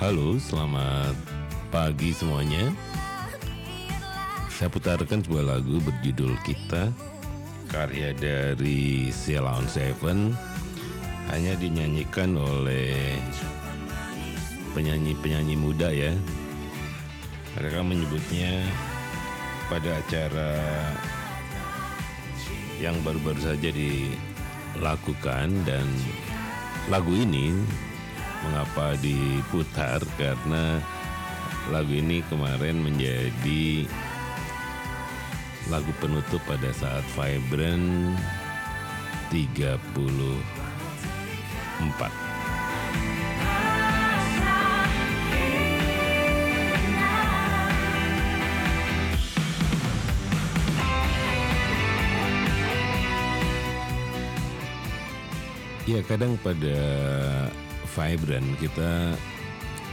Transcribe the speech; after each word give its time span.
Halo, 0.00 0.40
selamat 0.40 1.12
pagi 1.68 2.16
semuanya. 2.16 2.72
Saya 4.48 4.72
putarkan 4.72 5.20
sebuah 5.20 5.44
lagu 5.44 5.76
berjudul 5.76 6.40
Kita, 6.40 6.88
karya 7.68 8.16
dari 8.16 9.12
Sheila 9.12 9.60
on 9.60 9.68
Seven, 9.68 10.32
hanya 11.28 11.52
dinyanyikan 11.60 12.32
oleh 12.32 13.20
penyanyi-penyanyi 14.72 15.60
muda 15.60 15.92
ya. 15.92 16.16
Mereka 17.60 17.84
menyebutnya 17.84 18.64
pada 19.68 20.00
acara 20.00 20.56
yang 22.80 22.96
baru-baru 23.04 23.52
saja 23.52 23.68
dilakukan 23.68 25.60
dan 25.68 25.84
lagu 26.88 27.12
ini 27.12 27.52
mengapa 28.44 28.96
diputar 28.98 30.00
karena 30.16 30.80
lagu 31.68 31.92
ini 31.92 32.24
kemarin 32.26 32.80
menjadi 32.80 33.86
lagu 35.68 35.92
penutup 36.00 36.40
pada 36.48 36.72
saat 36.74 37.04
Vibrant 37.14 38.16
34 39.30 40.40
Ya 55.90 56.06
kadang 56.06 56.38
pada 56.38 56.78
Vibrant 57.96 58.46
kita 58.62 59.18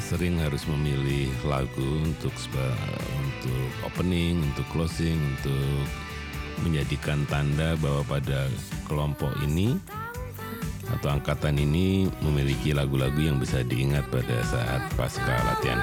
sering 0.00 0.36
harus 0.36 0.68
memilih 0.68 1.32
lagu 1.48 2.04
untuk 2.04 2.32
untuk 3.16 3.68
opening, 3.88 4.44
untuk 4.52 4.66
closing, 4.70 5.16
untuk 5.16 5.88
menjadikan 6.64 7.24
tanda 7.28 7.76
bahwa 7.80 8.04
pada 8.04 8.48
kelompok 8.88 9.32
ini 9.44 9.76
atau 10.86 11.18
angkatan 11.18 11.58
ini 11.58 12.06
memiliki 12.22 12.70
lagu-lagu 12.70 13.18
yang 13.18 13.42
bisa 13.42 13.66
diingat 13.66 14.06
pada 14.08 14.36
saat 14.46 14.86
pasca 14.94 15.34
latihan. 15.42 15.82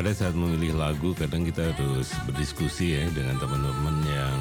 Pada 0.00 0.16
saat 0.16 0.32
memilih 0.32 0.80
lagu 0.80 1.12
kadang 1.12 1.44
kita 1.44 1.76
harus 1.76 2.08
berdiskusi 2.24 2.96
ya 2.96 3.04
dengan 3.12 3.36
teman-teman 3.36 4.00
yang 4.08 4.40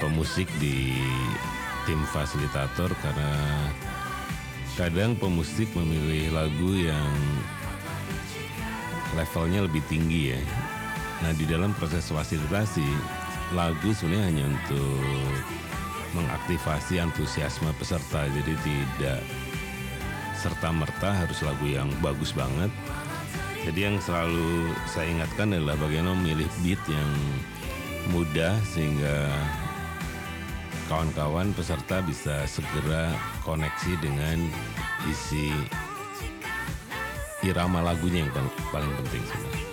pemusik 0.00 0.48
di 0.56 0.96
tim 1.84 2.00
fasilitator 2.08 2.88
karena 3.04 3.32
kadang 4.80 5.12
pemusik 5.12 5.68
memilih 5.76 6.32
lagu 6.32 6.72
yang 6.72 7.12
levelnya 9.12 9.68
lebih 9.68 9.84
tinggi 9.92 10.32
ya. 10.32 10.40
Nah 11.20 11.36
di 11.36 11.44
dalam 11.44 11.76
proses 11.76 12.08
fasilitasi 12.08 12.88
lagu 13.52 13.92
sebenarnya 13.92 14.24
hanya 14.24 14.44
untuk 14.56 15.04
mengaktifasi 16.16 16.96
antusiasme 16.96 17.68
peserta 17.76 18.24
jadi 18.24 18.56
tidak 18.64 19.20
serta 20.40 20.72
merta 20.72 21.12
harus 21.12 21.44
lagu 21.44 21.68
yang 21.68 21.92
bagus 22.00 22.32
banget. 22.32 22.72
Jadi 23.60 23.80
yang 23.84 24.00
selalu 24.00 24.72
saya 24.88 25.12
ingatkan 25.12 25.52
adalah 25.52 25.76
bagaimana 25.76 26.16
memilih 26.16 26.48
beat 26.64 26.80
yang 26.88 27.10
mudah 28.08 28.56
sehingga 28.64 29.28
kawan-kawan 30.88 31.52
peserta 31.52 32.00
bisa 32.02 32.48
segera 32.48 33.12
koneksi 33.44 33.92
dengan 34.00 34.48
isi 35.06 35.52
irama 37.44 37.84
lagunya 37.84 38.24
yang 38.26 38.32
paling, 38.72 38.92
penting 39.04 39.22
sebenarnya. 39.28 39.69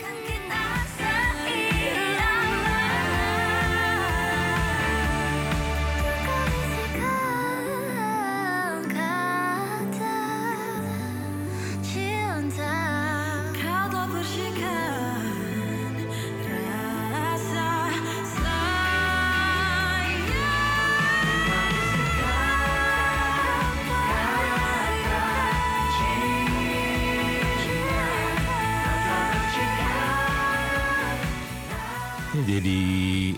Jadi 32.46 33.34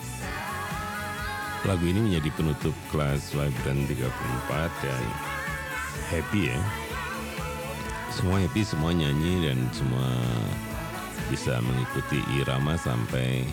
lagu 1.64 1.86
ini 1.88 2.12
menjadi 2.12 2.30
penutup 2.36 2.76
kelas 2.92 3.32
Vibrant 3.32 3.88
34 3.88 4.84
dan 4.84 5.04
happy 6.12 6.52
ya. 6.52 6.60
Semua 8.12 8.44
happy, 8.44 8.62
semua 8.68 8.92
nyanyi 8.92 9.48
dan 9.48 9.60
semua 9.72 10.10
bisa 11.32 11.64
mengikuti 11.64 12.20
irama 12.44 12.76
sampai 12.76 13.48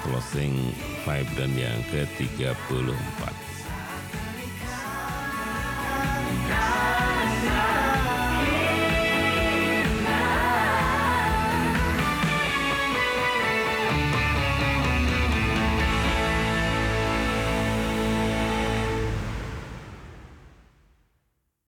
closing 0.00 0.72
Vibrant 1.04 1.52
yang 1.52 1.80
ke-34. 1.92 3.51